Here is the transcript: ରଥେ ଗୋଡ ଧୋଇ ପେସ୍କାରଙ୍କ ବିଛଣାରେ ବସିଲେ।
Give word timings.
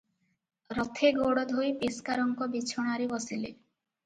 ରଥେ 0.77 1.11
ଗୋଡ 1.17 1.43
ଧୋଇ 1.51 1.69
ପେସ୍କାରଙ୍କ 1.83 2.49
ବିଛଣାରେ 2.57 3.07
ବସିଲେ। 3.15 3.55